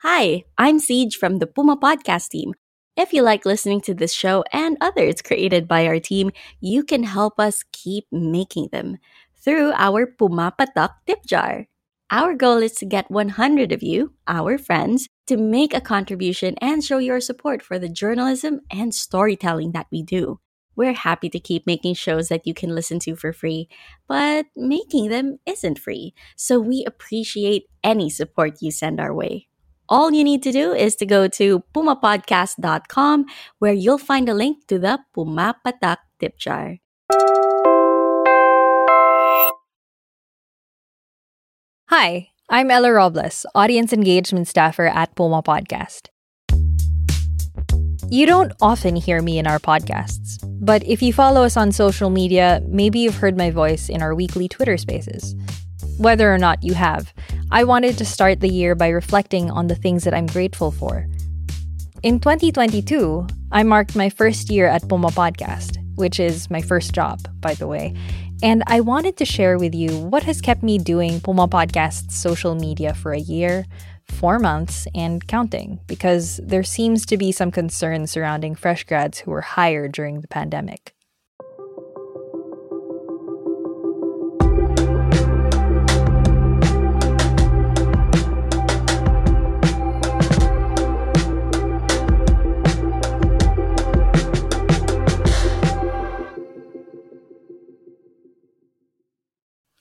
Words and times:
Hi, 0.00 0.44
I'm 0.58 0.78
Siege 0.78 1.16
from 1.16 1.38
the 1.38 1.46
Puma 1.46 1.78
Podcast 1.78 2.28
team. 2.28 2.52
If 2.98 3.14
you 3.14 3.22
like 3.22 3.46
listening 3.46 3.80
to 3.82 3.94
this 3.94 4.12
show 4.12 4.44
and 4.52 4.76
others 4.78 5.22
created 5.22 5.66
by 5.66 5.86
our 5.86 5.98
team, 5.98 6.32
you 6.60 6.84
can 6.84 7.02
help 7.02 7.40
us 7.40 7.64
keep 7.72 8.04
making 8.12 8.68
them 8.72 8.98
through 9.34 9.72
our 9.72 10.04
Puma 10.04 10.52
Patak 10.52 10.90
tip 11.06 11.24
jar. 11.24 11.64
Our 12.10 12.34
goal 12.34 12.58
is 12.58 12.74
to 12.74 12.84
get 12.84 13.10
100 13.10 13.72
of 13.72 13.82
you, 13.82 14.12
our 14.28 14.58
friends, 14.58 15.08
to 15.28 15.38
make 15.38 15.72
a 15.72 15.80
contribution 15.80 16.56
and 16.60 16.84
show 16.84 16.98
your 16.98 17.18
support 17.18 17.62
for 17.62 17.78
the 17.78 17.88
journalism 17.88 18.60
and 18.70 18.94
storytelling 18.94 19.72
that 19.72 19.86
we 19.90 20.02
do. 20.02 20.40
We're 20.76 20.92
happy 20.92 21.30
to 21.30 21.40
keep 21.40 21.66
making 21.66 21.94
shows 21.94 22.28
that 22.28 22.46
you 22.46 22.52
can 22.52 22.74
listen 22.74 22.98
to 23.00 23.16
for 23.16 23.32
free, 23.32 23.70
but 24.06 24.44
making 24.54 25.08
them 25.08 25.38
isn't 25.46 25.78
free. 25.78 26.12
So 26.36 26.60
we 26.60 26.84
appreciate 26.84 27.70
any 27.82 28.10
support 28.10 28.60
you 28.60 28.70
send 28.70 29.00
our 29.00 29.14
way. 29.14 29.48
All 29.88 30.12
you 30.12 30.24
need 30.24 30.42
to 30.42 30.50
do 30.50 30.72
is 30.72 30.96
to 30.96 31.06
go 31.06 31.28
to 31.28 31.62
pumapodcast.com 31.74 33.26
where 33.58 33.72
you'll 33.72 33.98
find 33.98 34.28
a 34.28 34.34
link 34.34 34.66
to 34.66 34.78
the 34.78 34.98
Pumapatak 35.16 35.98
tip 36.18 36.38
jar. 36.38 36.78
Hi, 41.88 42.30
I'm 42.50 42.70
Ella 42.70 42.90
Robles, 42.90 43.46
audience 43.54 43.92
engagement 43.92 44.48
staffer 44.48 44.86
at 44.86 45.14
Puma 45.14 45.42
Podcast. 45.42 46.08
You 48.10 48.26
don't 48.26 48.52
often 48.60 48.96
hear 48.96 49.22
me 49.22 49.38
in 49.38 49.46
our 49.46 49.58
podcasts, 49.60 50.38
but 50.60 50.82
if 50.84 51.00
you 51.00 51.12
follow 51.12 51.42
us 51.44 51.56
on 51.56 51.70
social 51.70 52.10
media, 52.10 52.60
maybe 52.66 52.98
you've 52.98 53.16
heard 53.18 53.36
my 53.36 53.50
voice 53.50 53.88
in 53.88 54.02
our 54.02 54.14
weekly 54.16 54.48
Twitter 54.48 54.76
spaces. 54.76 55.36
Whether 55.98 56.32
or 56.32 56.36
not 56.36 56.62
you 56.62 56.74
have, 56.74 57.14
I 57.50 57.64
wanted 57.64 57.96
to 57.98 58.04
start 58.04 58.40
the 58.40 58.50
year 58.50 58.74
by 58.74 58.88
reflecting 58.88 59.50
on 59.50 59.68
the 59.68 59.74
things 59.74 60.04
that 60.04 60.12
I'm 60.12 60.26
grateful 60.26 60.70
for. 60.70 61.06
In 62.02 62.20
2022, 62.20 63.26
I 63.50 63.62
marked 63.62 63.96
my 63.96 64.10
first 64.10 64.50
year 64.50 64.66
at 64.66 64.86
Puma 64.88 65.08
Podcast, 65.08 65.78
which 65.94 66.20
is 66.20 66.50
my 66.50 66.60
first 66.60 66.92
job, 66.92 67.20
by 67.40 67.54
the 67.54 67.66
way, 67.66 67.94
and 68.42 68.62
I 68.66 68.80
wanted 68.80 69.16
to 69.16 69.24
share 69.24 69.56
with 69.58 69.74
you 69.74 69.96
what 69.96 70.24
has 70.24 70.42
kept 70.42 70.62
me 70.62 70.76
doing 70.76 71.20
Puma 71.20 71.48
Podcast's 71.48 72.14
social 72.14 72.54
media 72.54 72.92
for 72.92 73.12
a 73.12 73.18
year, 73.18 73.64
four 74.04 74.38
months, 74.38 74.86
and 74.94 75.26
counting, 75.26 75.80
because 75.86 76.40
there 76.44 76.62
seems 76.62 77.06
to 77.06 77.16
be 77.16 77.32
some 77.32 77.50
concern 77.50 78.06
surrounding 78.06 78.54
fresh 78.54 78.84
grads 78.84 79.20
who 79.20 79.30
were 79.30 79.40
hired 79.40 79.92
during 79.92 80.20
the 80.20 80.28
pandemic. 80.28 80.92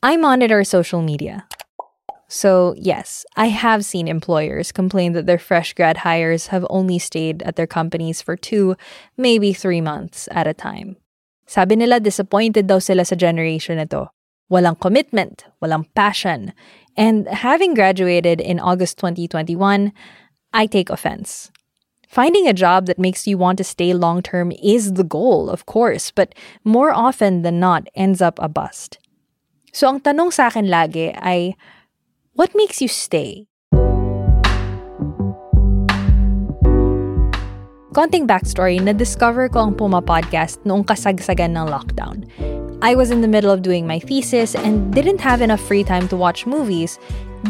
I 0.05 0.17
monitor 0.17 0.63
social 0.63 1.01
media. 1.01 1.47
So, 2.27 2.75
yes, 2.77 3.25
I 3.35 3.47
have 3.47 3.83
seen 3.83 4.07
employers 4.07 4.71
complain 4.71 5.13
that 5.13 5.25
their 5.25 5.39
fresh 5.39 5.73
grad 5.73 6.05
hires 6.05 6.53
have 6.53 6.63
only 6.69 6.99
stayed 6.99 7.41
at 7.41 7.55
their 7.55 7.65
companies 7.65 8.21
for 8.21 8.37
two, 8.37 8.75
maybe 9.17 9.51
three 9.51 9.81
months 9.81 10.29
at 10.29 10.45
a 10.45 10.53
time. 10.53 10.97
Sabi 11.47 11.75
nila 11.75 11.97
disappointed 11.97 12.69
daw 12.69 12.77
sila 12.77 13.01
sa 13.01 13.17
generation 13.17 13.81
ito. 13.81 14.13
Walang 14.45 14.77
commitment, 14.77 15.49
walang 15.57 15.89
passion. 15.97 16.53
And 16.93 17.25
having 17.25 17.73
graduated 17.73 18.37
in 18.39 18.61
August 18.61 19.01
2021, 19.01 19.89
I 20.53 20.69
take 20.69 20.93
offense. 20.93 21.49
Finding 22.05 22.45
a 22.45 22.53
job 22.53 22.85
that 22.85 23.01
makes 23.01 23.25
you 23.25 23.41
want 23.41 23.57
to 23.57 23.65
stay 23.65 23.97
long 23.97 24.21
term 24.21 24.53
is 24.61 25.01
the 25.01 25.03
goal, 25.03 25.49
of 25.49 25.65
course, 25.65 26.13
but 26.13 26.37
more 26.61 26.93
often 26.93 27.41
than 27.41 27.57
not 27.59 27.89
ends 27.97 28.21
up 28.21 28.37
a 28.37 28.45
bust. 28.45 29.01
So 29.75 29.91
ang 29.91 29.99
tanong 29.99 30.31
sa 30.31 30.47
akin 30.47 30.71
lagi 30.71 31.11
ay, 31.19 31.59
what 32.39 32.55
makes 32.55 32.79
you 32.79 32.87
stay? 32.87 33.43
Konting 37.91 38.23
backstory, 38.23 38.79
na-discover 38.79 39.51
ko 39.51 39.67
ang 39.67 39.71
Puma 39.75 39.99
Podcast 39.99 40.63
noong 40.63 40.87
kasagsagan 40.87 41.59
ng 41.59 41.67
lockdown. 41.67 42.23
I 42.79 42.95
was 42.95 43.11
in 43.11 43.19
the 43.19 43.27
middle 43.27 43.51
of 43.51 43.67
doing 43.67 43.83
my 43.83 43.99
thesis 43.99 44.55
and 44.55 44.95
didn't 44.95 45.19
have 45.19 45.43
enough 45.43 45.59
free 45.59 45.83
time 45.83 46.07
to 46.07 46.15
watch 46.15 46.47
movies, 46.47 46.95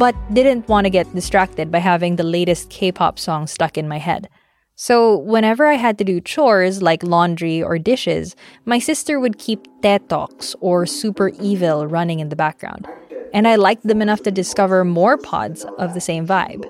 but 0.01 0.17
didn't 0.33 0.65
want 0.65 0.89
to 0.89 0.93
get 0.93 1.05
distracted 1.13 1.69
by 1.69 1.77
having 1.77 2.17
the 2.17 2.25
latest 2.25 2.73
K-pop 2.73 3.21
song 3.21 3.45
stuck 3.45 3.77
in 3.77 3.85
my 3.85 4.01
head. 4.01 4.33
So, 4.75 5.15
whenever 5.15 5.67
I 5.67 5.75
had 5.79 5.97
to 5.99 6.03
do 6.03 6.19
chores 6.19 6.81
like 6.81 7.01
laundry 7.01 7.63
or 7.63 7.79
dishes, 7.79 8.35
my 8.65 8.77
sister 8.77 9.19
would 9.19 9.39
keep 9.39 9.67
Talks 9.81 10.53
or 10.59 10.85
Super 10.85 11.29
Evil 11.39 11.87
running 11.87 12.19
in 12.19 12.27
the 12.27 12.35
background. 12.35 12.85
And 13.33 13.47
I 13.47 13.55
liked 13.55 13.87
them 13.87 14.01
enough 14.01 14.23
to 14.23 14.31
discover 14.31 14.83
more 14.83 15.17
pods 15.17 15.65
of 15.79 15.93
the 15.93 16.01
same 16.01 16.27
vibe. 16.27 16.67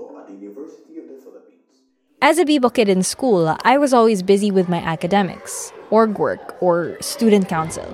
As 2.21 2.37
a 2.37 2.45
Bibo 2.45 2.69
kid 2.69 2.89
in 2.89 3.01
school, 3.01 3.57
I 3.63 3.77
was 3.77 3.93
always 3.93 4.21
busy 4.21 4.51
with 4.51 4.69
my 4.69 4.79
academics, 4.79 5.73
org 5.89 6.19
work, 6.19 6.61
or 6.61 6.97
student 7.01 7.49
council. 7.49 7.85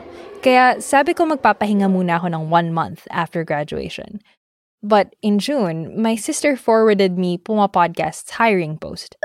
Kaya 0.44 0.82
sabi 0.82 1.14
ko 1.14 1.24
magpapahinga 1.24 1.88
muna 1.88 2.20
ako 2.20 2.28
ng 2.28 2.50
one 2.50 2.74
month 2.74 3.08
after 3.12 3.44
graduation. 3.44 4.20
But 4.84 5.16
in 5.22 5.40
June, 5.40 5.96
my 6.02 6.16
sister 6.16 6.58
forwarded 6.58 7.16
me 7.18 7.38
Puma 7.38 7.70
Podcast's 7.70 8.32
hiring 8.42 8.76
post. 8.76 9.16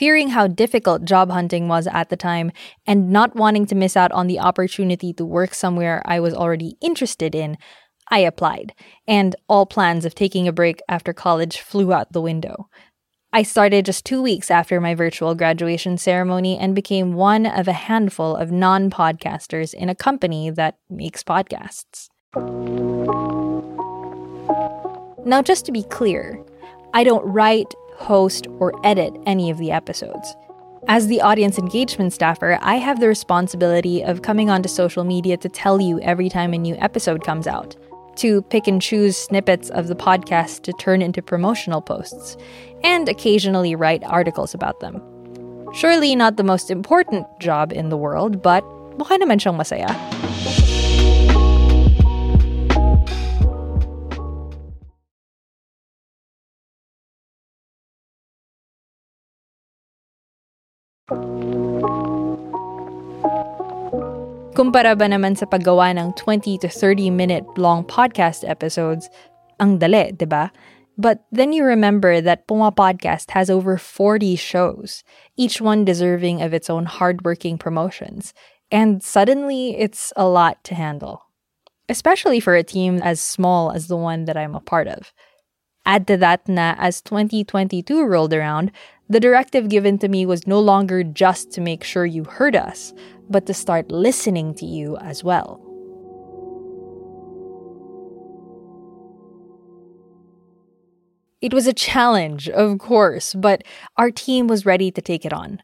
Fearing 0.00 0.30
how 0.30 0.46
difficult 0.46 1.04
job 1.04 1.30
hunting 1.30 1.68
was 1.68 1.86
at 1.86 2.08
the 2.08 2.16
time 2.16 2.52
and 2.86 3.10
not 3.10 3.36
wanting 3.36 3.66
to 3.66 3.74
miss 3.74 3.98
out 3.98 4.10
on 4.12 4.28
the 4.28 4.40
opportunity 4.40 5.12
to 5.12 5.26
work 5.26 5.52
somewhere 5.52 6.00
I 6.06 6.20
was 6.20 6.32
already 6.32 6.78
interested 6.80 7.34
in, 7.34 7.58
I 8.08 8.20
applied, 8.20 8.72
and 9.06 9.36
all 9.46 9.66
plans 9.66 10.06
of 10.06 10.14
taking 10.14 10.48
a 10.48 10.54
break 10.54 10.80
after 10.88 11.12
college 11.12 11.60
flew 11.60 11.92
out 11.92 12.14
the 12.14 12.22
window. 12.22 12.70
I 13.34 13.42
started 13.42 13.84
just 13.84 14.06
two 14.06 14.22
weeks 14.22 14.50
after 14.50 14.80
my 14.80 14.94
virtual 14.94 15.34
graduation 15.34 15.98
ceremony 15.98 16.56
and 16.56 16.74
became 16.74 17.12
one 17.12 17.44
of 17.44 17.68
a 17.68 17.74
handful 17.74 18.36
of 18.36 18.50
non 18.50 18.88
podcasters 18.88 19.74
in 19.74 19.90
a 19.90 19.94
company 19.94 20.48
that 20.48 20.78
makes 20.88 21.22
podcasts. 21.22 22.08
Now, 25.26 25.42
just 25.42 25.66
to 25.66 25.72
be 25.72 25.82
clear, 25.82 26.42
I 26.94 27.04
don't 27.04 27.26
write, 27.26 27.74
host, 28.00 28.46
or 28.58 28.74
edit 28.84 29.14
any 29.26 29.50
of 29.50 29.58
the 29.58 29.70
episodes. 29.70 30.34
As 30.88 31.06
the 31.06 31.20
audience 31.20 31.58
engagement 31.58 32.12
staffer, 32.12 32.58
I 32.62 32.76
have 32.76 33.00
the 33.00 33.08
responsibility 33.08 34.02
of 34.02 34.22
coming 34.22 34.48
onto 34.48 34.68
social 34.68 35.04
media 35.04 35.36
to 35.36 35.48
tell 35.48 35.80
you 35.80 36.00
every 36.00 36.28
time 36.28 36.54
a 36.54 36.58
new 36.58 36.74
episode 36.76 37.22
comes 37.22 37.46
out, 37.46 37.76
to 38.16 38.42
pick 38.42 38.66
and 38.66 38.80
choose 38.80 39.16
snippets 39.16 39.70
of 39.70 39.88
the 39.88 39.94
podcast 39.94 40.62
to 40.62 40.72
turn 40.72 41.02
into 41.02 41.22
promotional 41.22 41.82
posts, 41.82 42.36
and 42.82 43.08
occasionally 43.08 43.74
write 43.74 44.02
articles 44.04 44.54
about 44.54 44.80
them. 44.80 45.00
Surely 45.74 46.16
not 46.16 46.36
the 46.36 46.42
most 46.42 46.70
important 46.70 47.26
job 47.38 47.72
in 47.72 47.90
the 47.90 47.96
world, 47.96 48.42
but 48.42 48.64
mukha 48.98 49.20
naman 49.20 49.38
siyang 49.38 49.60
masaya. 49.60 50.09
Kumpara 64.54 64.98
ba 64.98 65.06
naman 65.06 65.38
sa 65.38 65.46
paggawa 65.46 65.94
ng 65.96 66.12
20 66.18 66.58
to 66.58 66.68
30 66.68 67.10
minute 67.10 67.46
long 67.56 67.84
podcast 67.84 68.42
episodes, 68.42 69.08
ang 69.62 69.78
dali, 69.78 70.10
di 70.16 70.26
ba? 70.26 70.50
But 70.98 71.24
then 71.32 71.52
you 71.52 71.64
remember 71.64 72.20
that 72.20 72.46
Puma 72.46 72.72
Podcast 72.72 73.30
has 73.32 73.48
over 73.48 73.78
40 73.78 74.36
shows, 74.36 75.02
each 75.36 75.60
one 75.60 75.86
deserving 75.86 76.42
of 76.42 76.52
its 76.52 76.68
own 76.68 76.84
hardworking 76.84 77.56
promotions. 77.56 78.34
And 78.68 79.02
suddenly, 79.02 79.78
it's 79.80 80.12
a 80.14 80.28
lot 80.28 80.62
to 80.68 80.74
handle. 80.74 81.30
especially 81.90 82.38
for 82.38 82.54
a 82.54 82.62
team 82.62 83.02
as 83.02 83.20
small 83.20 83.72
as 83.72 83.88
the 83.88 83.96
one 83.96 84.24
that 84.24 84.36
I'm 84.36 84.54
a 84.54 84.62
part 84.62 84.86
of. 84.86 85.12
Add 85.84 86.06
to 86.06 86.16
that 86.18 86.48
na 86.48 86.76
as 86.78 87.02
2022 87.02 88.06
rolled 88.06 88.32
around, 88.32 88.70
the 89.08 89.18
directive 89.18 89.68
given 89.68 89.98
to 89.98 90.08
me 90.08 90.24
was 90.24 90.46
no 90.46 90.60
longer 90.60 91.02
just 91.02 91.50
to 91.52 91.60
make 91.60 91.82
sure 91.82 92.06
you 92.06 92.22
heard 92.22 92.54
us, 92.54 92.94
but 93.30 93.46
to 93.46 93.54
start 93.54 93.90
listening 93.90 94.54
to 94.56 94.66
you 94.66 94.96
as 94.98 95.24
well. 95.24 95.60
It 101.40 101.54
was 101.54 101.66
a 101.66 101.72
challenge, 101.72 102.50
of 102.50 102.78
course, 102.78 103.32
but 103.32 103.64
our 103.96 104.10
team 104.10 104.46
was 104.46 104.66
ready 104.66 104.90
to 104.90 105.00
take 105.00 105.24
it 105.24 105.32
on. 105.32 105.62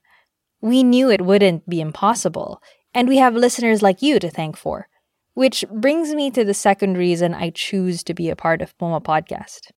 We 0.63 0.83
knew 0.83 1.11
it 1.11 1.27
wouldn't 1.27 1.69
be 1.69 1.83
impossible, 1.83 2.63
and 2.95 3.09
we 3.09 3.19
have 3.19 3.35
listeners 3.35 3.83
like 3.83 4.01
you 4.01 4.19
to 4.21 4.31
thank 4.31 4.57
for. 4.57 4.89
Which 5.35 5.67
brings 5.71 6.15
me 6.15 6.31
to 6.31 6.45
the 6.45 6.55
second 6.55 6.97
reason 6.97 7.35
I 7.35 7.51
choose 7.51 8.03
to 8.05 8.15
be 8.15 8.31
a 8.31 8.37
part 8.37 8.63
of 8.63 8.77
Puma 8.79 9.03
Podcast. 9.03 9.71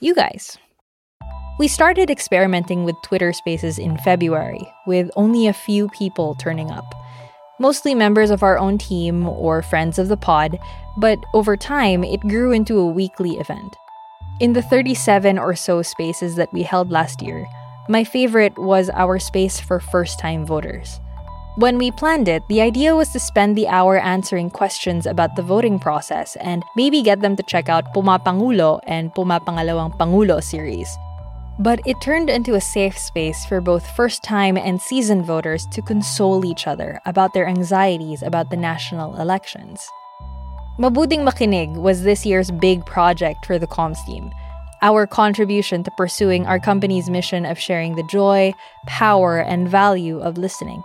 You 0.00 0.14
guys. 0.14 0.56
We 1.58 1.68
started 1.68 2.08
experimenting 2.08 2.84
with 2.84 2.96
Twitter 3.04 3.34
Spaces 3.34 3.78
in 3.78 3.98
February, 3.98 4.66
with 4.86 5.10
only 5.14 5.46
a 5.46 5.52
few 5.52 5.88
people 5.90 6.36
turning 6.36 6.70
up. 6.70 6.86
Mostly 7.60 7.94
members 7.94 8.30
of 8.30 8.42
our 8.42 8.58
own 8.58 8.78
team 8.78 9.28
or 9.28 9.62
friends 9.62 9.98
of 9.98 10.08
the 10.08 10.16
pod, 10.16 10.58
but 10.96 11.18
over 11.34 11.56
time 11.56 12.02
it 12.02 12.20
grew 12.20 12.50
into 12.50 12.78
a 12.78 12.86
weekly 12.86 13.38
event. 13.38 13.76
In 14.40 14.54
the 14.54 14.62
37 14.62 15.38
or 15.38 15.54
so 15.54 15.80
spaces 15.80 16.34
that 16.34 16.52
we 16.52 16.62
held 16.62 16.90
last 16.90 17.22
year, 17.22 17.46
my 17.88 18.02
favorite 18.02 18.58
was 18.58 18.90
our 18.90 19.20
space 19.20 19.60
for 19.60 19.78
first 19.78 20.18
time 20.18 20.44
voters. 20.44 21.00
When 21.54 21.78
we 21.78 21.92
planned 21.92 22.26
it, 22.26 22.42
the 22.48 22.60
idea 22.60 22.96
was 22.96 23.10
to 23.10 23.20
spend 23.20 23.54
the 23.54 23.68
hour 23.68 24.00
answering 24.00 24.50
questions 24.50 25.06
about 25.06 25.36
the 25.36 25.42
voting 25.42 25.78
process 25.78 26.34
and 26.42 26.64
maybe 26.74 27.02
get 27.02 27.20
them 27.20 27.36
to 27.36 27.44
check 27.44 27.68
out 27.68 27.94
Puma 27.94 28.18
Pangulo 28.18 28.80
and 28.88 29.14
Puma 29.14 29.38
Pangalawang 29.38 29.96
Pangulo 29.96 30.40
series. 30.40 30.90
But 31.58 31.80
it 31.86 32.00
turned 32.00 32.30
into 32.30 32.54
a 32.54 32.60
safe 32.60 32.98
space 32.98 33.46
for 33.46 33.60
both 33.60 33.94
first 33.94 34.24
time 34.24 34.56
and 34.56 34.82
seasoned 34.82 35.24
voters 35.24 35.66
to 35.66 35.82
console 35.82 36.44
each 36.44 36.66
other 36.66 37.00
about 37.06 37.32
their 37.32 37.46
anxieties 37.46 38.22
about 38.22 38.50
the 38.50 38.56
national 38.56 39.20
elections. 39.20 39.86
Mabuting 40.80 41.24
Makinig 41.24 41.80
was 41.80 42.02
this 42.02 42.26
year's 42.26 42.50
big 42.50 42.84
project 42.84 43.46
for 43.46 43.60
the 43.60 43.68
comms 43.68 44.04
team. 44.04 44.32
Our 44.82 45.06
contribution 45.06 45.84
to 45.84 45.92
pursuing 45.92 46.44
our 46.46 46.58
company's 46.58 47.08
mission 47.08 47.46
of 47.46 47.60
sharing 47.60 47.94
the 47.94 48.02
joy, 48.02 48.52
power, 48.88 49.38
and 49.38 49.68
value 49.68 50.18
of 50.18 50.36
listening. 50.36 50.82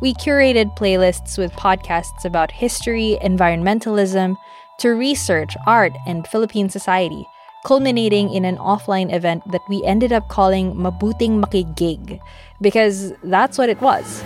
We 0.00 0.14
curated 0.14 0.76
playlists 0.78 1.36
with 1.36 1.52
podcasts 1.52 2.24
about 2.24 2.50
history, 2.50 3.18
environmentalism, 3.22 4.36
to 4.78 4.88
research, 4.88 5.54
art, 5.66 5.92
and 6.06 6.26
Philippine 6.26 6.70
society, 6.70 7.26
culminating 7.64 8.32
in 8.32 8.44
an 8.44 8.56
offline 8.58 9.12
event 9.12 9.42
that 9.50 9.62
we 9.68 9.82
ended 9.84 10.12
up 10.12 10.28
calling 10.28 10.74
Mabuting 10.74 11.42
Makigig, 11.42 12.20
because 12.60 13.12
that's 13.22 13.58
what 13.58 13.68
it 13.68 13.80
was. 13.80 14.22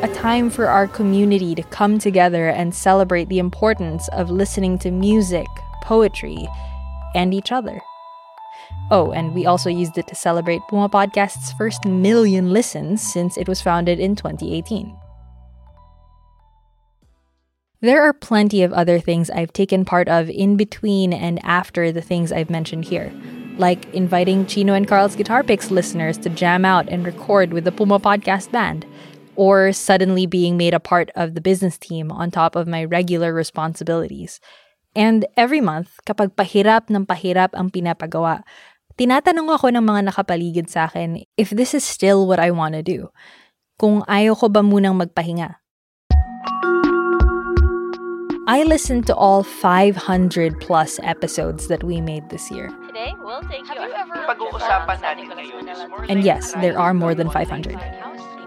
a 0.00 0.08
time 0.14 0.48
for 0.48 0.66
our 0.66 0.86
community 0.86 1.56
to 1.56 1.62
come 1.64 1.98
together 1.98 2.48
and 2.48 2.72
celebrate 2.72 3.28
the 3.28 3.40
importance 3.40 4.06
of 4.12 4.30
listening 4.30 4.78
to 4.78 4.92
music, 4.92 5.48
poetry, 5.82 6.46
and 7.16 7.34
each 7.34 7.50
other. 7.50 7.80
Oh, 8.92 9.10
and 9.10 9.34
we 9.34 9.44
also 9.44 9.68
used 9.68 9.98
it 9.98 10.06
to 10.06 10.14
celebrate 10.14 10.62
Puma 10.68 10.88
Podcast's 10.88 11.52
first 11.52 11.84
million 11.84 12.52
listens 12.52 13.02
since 13.02 13.36
it 13.36 13.48
was 13.48 13.60
founded 13.60 13.98
in 13.98 14.14
2018. 14.14 14.97
There 17.78 18.02
are 18.02 18.10
plenty 18.10 18.66
of 18.66 18.74
other 18.74 18.98
things 18.98 19.30
I've 19.30 19.54
taken 19.54 19.86
part 19.86 20.10
of 20.10 20.26
in 20.26 20.58
between 20.58 21.14
and 21.14 21.38
after 21.46 21.94
the 21.94 22.02
things 22.02 22.34
I've 22.34 22.50
mentioned 22.50 22.90
here, 22.90 23.14
like 23.54 23.86
inviting 23.94 24.50
Chino 24.50 24.74
and 24.74 24.82
Carl's 24.82 25.14
Guitar 25.14 25.46
Picks 25.46 25.70
listeners 25.70 26.18
to 26.26 26.28
jam 26.28 26.66
out 26.66 26.90
and 26.90 27.06
record 27.06 27.54
with 27.54 27.62
the 27.62 27.70
Puma 27.70 28.02
Podcast 28.02 28.50
Band, 28.50 28.82
or 29.38 29.70
suddenly 29.70 30.26
being 30.26 30.58
made 30.58 30.74
a 30.74 30.82
part 30.82 31.14
of 31.14 31.38
the 31.38 31.40
business 31.40 31.78
team 31.78 32.10
on 32.10 32.34
top 32.34 32.58
of 32.58 32.66
my 32.66 32.82
regular 32.82 33.30
responsibilities. 33.30 34.42
And 34.98 35.22
every 35.38 35.62
month, 35.62 36.02
kapag 36.02 36.34
pahirap 36.34 36.90
ng 36.90 37.06
pahirap 37.06 37.54
ang 37.54 37.70
pinapagawa, 37.70 38.42
tinatanong 38.98 39.54
ako 39.54 39.70
ng 39.70 39.86
mga 39.86 40.10
nakapaligid 40.10 40.66
sa 40.66 40.90
akin 40.90 41.22
if 41.38 41.54
this 41.54 41.78
is 41.78 41.86
still 41.86 42.26
what 42.26 42.42
I 42.42 42.50
want 42.50 42.74
to 42.74 42.82
do. 42.82 43.14
Kung 43.78 44.02
ayaw 44.10 44.34
ko 44.34 44.50
ba 44.50 44.66
munang 44.66 44.98
magpahinga. 44.98 45.62
I 48.48 48.62
listened 48.62 49.06
to 49.08 49.14
all 49.14 49.42
500 49.42 50.58
plus 50.58 50.98
episodes 51.02 51.68
that 51.68 51.84
we 51.84 52.00
made 52.00 52.30
this 52.30 52.50
year. 52.50 52.70
Today, 52.86 53.12
we'll 53.20 53.42
take 53.42 53.68
you, 53.68 53.78
And 56.08 56.24
yes, 56.24 56.54
there 56.54 56.78
are 56.78 56.94
more 56.94 57.14
than 57.14 57.28
500. 57.28 57.74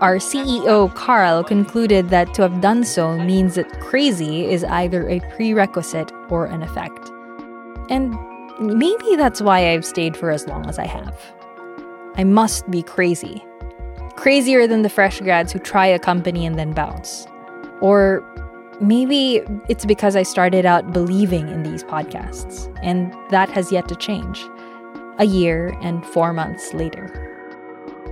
Our 0.01 0.15
CEO, 0.15 0.91
Carl, 0.95 1.43
concluded 1.43 2.09
that 2.09 2.33
to 2.33 2.41
have 2.41 2.61
done 2.61 2.83
so 2.83 3.15
means 3.15 3.53
that 3.53 3.79
crazy 3.79 4.45
is 4.45 4.63
either 4.63 5.07
a 5.07 5.19
prerequisite 5.35 6.11
or 6.29 6.47
an 6.47 6.63
effect. 6.63 7.11
And 7.91 8.17
maybe 8.59 9.15
that's 9.15 9.39
why 9.39 9.69
I've 9.69 9.85
stayed 9.85 10.17
for 10.17 10.31
as 10.31 10.47
long 10.47 10.65
as 10.65 10.79
I 10.79 10.87
have. 10.87 11.15
I 12.15 12.23
must 12.23 12.71
be 12.71 12.81
crazy. 12.81 13.45
Crazier 14.15 14.65
than 14.65 14.81
the 14.81 14.89
fresh 14.89 15.19
grads 15.19 15.53
who 15.53 15.59
try 15.59 15.85
a 15.85 15.99
company 15.99 16.43
and 16.43 16.57
then 16.57 16.73
bounce. 16.73 17.27
Or 17.81 18.25
maybe 18.81 19.41
it's 19.69 19.85
because 19.85 20.15
I 20.15 20.23
started 20.23 20.65
out 20.65 20.91
believing 20.91 21.47
in 21.47 21.63
these 21.63 21.83
podcasts, 21.83 22.73
and 22.81 23.13
that 23.29 23.49
has 23.49 23.71
yet 23.71 23.87
to 23.89 23.95
change. 23.95 24.43
A 25.19 25.25
year 25.25 25.77
and 25.81 26.03
four 26.05 26.33
months 26.33 26.73
later 26.73 27.31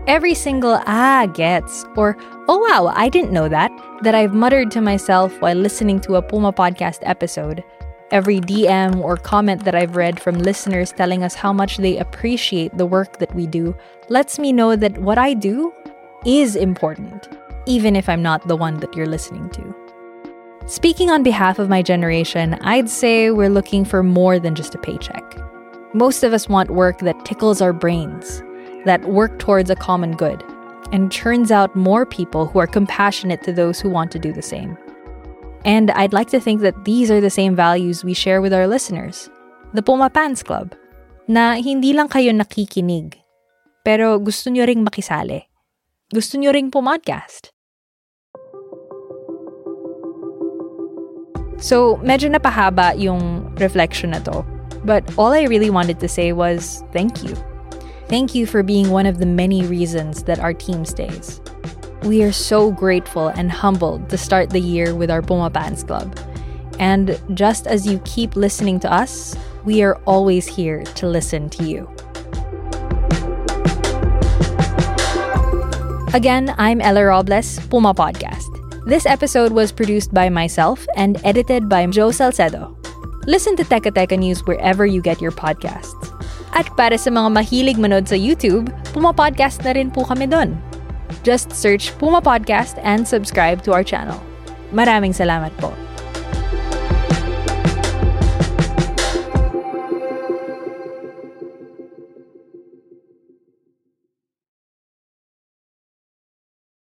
every 0.10 0.34
single 0.34 0.82
ah 0.88 1.28
gets 1.28 1.86
or 1.96 2.18
oh 2.48 2.58
wow, 2.58 2.92
I 2.96 3.10
didn't 3.10 3.32
know 3.32 3.48
that 3.48 3.72
that 4.02 4.16
I've 4.16 4.34
muttered 4.34 4.72
to 4.72 4.82
myself 4.82 5.40
while 5.40 5.56
listening 5.56 6.00
to 6.02 6.16
a 6.16 6.22
Puma 6.22 6.52
podcast 6.52 7.00
episode. 7.04 7.64
Every 8.12 8.40
DM 8.42 9.02
or 9.02 9.18
comment 9.18 9.66
that 9.66 9.76
I've 9.76 9.96
read 9.96 10.20
from 10.20 10.40
listeners 10.40 10.92
telling 10.92 11.22
us 11.24 11.36
how 11.36 11.54
much 11.54 11.78
they 11.78 11.98
appreciate 11.98 12.76
the 12.76 12.88
work 12.88 13.20
that 13.20 13.36
we 13.36 13.46
do 13.46 13.76
lets 14.10 14.40
me 14.40 14.52
know 14.52 14.76
that 14.76 14.98
what 14.98 15.20
I 15.20 15.36
do 15.36 15.72
is 16.26 16.56
important, 16.56 17.30
even 17.68 17.96
if 17.96 18.10
I'm 18.10 18.24
not 18.24 18.48
the 18.48 18.56
one 18.56 18.80
that 18.80 18.96
you're 18.96 19.06
listening 19.06 19.48
to. 19.52 19.79
Speaking 20.70 21.10
on 21.10 21.24
behalf 21.24 21.58
of 21.58 21.68
my 21.68 21.82
generation, 21.82 22.54
I'd 22.62 22.92
say 22.92 23.32
we're 23.32 23.50
looking 23.50 23.84
for 23.84 24.04
more 24.04 24.38
than 24.38 24.54
just 24.54 24.76
a 24.76 24.78
paycheck. 24.78 25.26
Most 25.96 26.22
of 26.22 26.32
us 26.32 26.48
want 26.48 26.70
work 26.70 27.00
that 27.00 27.26
tickles 27.26 27.60
our 27.60 27.74
brains, 27.74 28.44
that 28.86 29.02
work 29.10 29.40
towards 29.40 29.72
a 29.72 29.76
common 29.76 30.14
good 30.14 30.46
and 30.94 31.12
churns 31.12 31.50
out 31.50 31.76
more 31.76 32.06
people 32.06 32.46
who 32.46 32.60
are 32.60 32.68
compassionate 32.70 33.42
to 33.50 33.52
those 33.52 33.82
who 33.82 33.90
want 33.90 34.12
to 34.12 34.20
do 34.20 34.32
the 34.32 34.46
same. 34.46 34.78
And 35.66 35.90
I'd 35.98 36.14
like 36.14 36.30
to 36.30 36.40
think 36.40 36.62
that 36.62 36.86
these 36.86 37.10
are 37.10 37.20
the 37.20 37.34
same 37.34 37.56
values 37.56 38.04
we 38.04 38.14
share 38.14 38.40
with 38.40 38.54
our 38.54 38.68
listeners. 38.68 39.28
The 39.74 39.82
Puma 39.82 40.12
Pants 40.12 40.44
Club, 40.44 40.76
na 41.28 41.58
hindi 41.58 41.94
lang 41.94 42.10
kayo 42.10 42.30
nakikinig, 42.30 43.18
pero 43.84 44.20
gusto 44.20 44.54
nyo 44.54 44.70
ring 44.70 44.86
makisali. 44.86 45.50
Gusto 46.14 46.38
nyo 46.38 46.54
ring 46.54 46.70
pumodcast. 46.70 47.50
So, 51.60 51.98
medyo 51.98 52.32
napahaba 52.32 52.96
yung 52.96 53.54
reflection 53.56 54.12
na 54.12 54.20
to. 54.24 54.46
But 54.86 55.04
all 55.20 55.36
I 55.36 55.44
really 55.44 55.70
wanted 55.70 56.00
to 56.00 56.08
say 56.08 56.32
was 56.32 56.84
thank 56.94 57.24
you. 57.24 57.36
Thank 58.08 58.34
you 58.34 58.48
for 58.48 58.64
being 58.64 58.90
one 58.90 59.06
of 59.06 59.20
the 59.20 59.28
many 59.28 59.68
reasons 59.68 60.24
that 60.24 60.40
our 60.40 60.54
team 60.54 60.86
stays. 60.86 61.42
We 62.04 62.24
are 62.24 62.32
so 62.32 62.72
grateful 62.72 63.28
and 63.28 63.52
humbled 63.52 64.10
to 64.10 64.18
start 64.18 64.50
the 64.50 64.60
year 64.60 64.96
with 64.96 65.12
our 65.12 65.22
Puma 65.22 65.52
Pants 65.52 65.84
Club. 65.84 66.18
And 66.80 67.20
just 67.36 67.68
as 67.68 67.86
you 67.86 68.00
keep 68.06 68.36
listening 68.36 68.80
to 68.80 68.92
us, 68.92 69.36
we 69.66 69.84
are 69.84 70.00
always 70.08 70.48
here 70.48 70.84
to 70.96 71.08
listen 71.08 71.50
to 71.52 71.64
you. 71.68 71.92
Again, 76.16 76.56
I'm 76.58 76.82
Ella 76.82 77.06
Robles, 77.06 77.60
Puma 77.68 77.94
Podcast. 77.94 78.49
This 78.90 79.06
episode 79.06 79.54
was 79.54 79.70
produced 79.70 80.18
by 80.18 80.34
myself 80.34 80.82
and 80.98 81.22
edited 81.22 81.70
by 81.70 81.86
Joe 81.86 82.10
Salcedo. 82.10 82.74
Listen 83.30 83.54
to 83.58 83.64
Teka 83.64 83.94
Teka 83.94 84.18
News 84.18 84.42
wherever 84.50 84.82
you 84.82 84.98
get 84.98 85.22
your 85.22 85.30
podcasts. 85.30 85.94
At 86.58 86.66
para 86.74 86.98
sa 86.98 87.14
mga 87.14 87.30
mahilig 87.38 87.78
manood 87.78 88.10
sa 88.10 88.18
YouTube, 88.18 88.74
Puma 88.90 89.14
Podcast 89.14 89.62
na 89.62 89.78
rin 89.78 89.94
po 89.94 90.10
kami 90.10 90.26
doon. 90.26 90.58
Just 91.22 91.54
search 91.54 91.94
Puma 92.02 92.18
Podcast 92.18 92.82
and 92.82 93.06
subscribe 93.06 93.62
to 93.62 93.78
our 93.78 93.86
channel. 93.86 94.18
Maraming 94.74 95.14
salamat 95.14 95.54
po. 95.62 95.70